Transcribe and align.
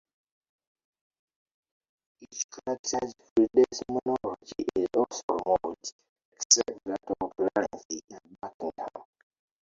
Each 2.21 2.49
character's 2.49 3.13
pre-death 3.13 3.83
monologue 3.87 4.41
is 4.75 4.87
also 4.97 5.21
removed, 5.55 5.93
except 6.33 6.79
that 6.85 6.99
of 7.21 7.31
Clarence 7.35 7.83
and 8.09 8.39
Buckingham. 8.41 9.05